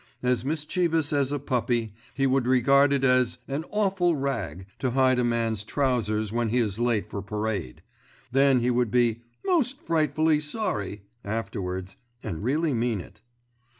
As 0.23 0.43
mischievous 0.43 1.13
as 1.13 1.31
a 1.31 1.37
puppy, 1.37 1.93
he 2.15 2.25
would 2.25 2.47
regard 2.47 2.91
it 2.91 3.03
as 3.03 3.37
an 3.47 3.63
"awful 3.69 4.15
rag" 4.15 4.65
to 4.79 4.89
hide 4.89 5.19
a 5.19 5.23
man's 5.23 5.63
trousers 5.63 6.31
when 6.33 6.49
he 6.49 6.57
is 6.57 6.79
late 6.79 7.07
for 7.11 7.21
parade. 7.21 7.83
Then 8.31 8.61
he 8.61 8.71
would 8.71 8.89
be 8.89 9.21
"most 9.45 9.79
frightfully 9.79 10.39
sorry" 10.39 11.03
afterwards—and 11.23 12.41
really 12.43 12.73
mean 12.73 12.99
it. 12.99 13.21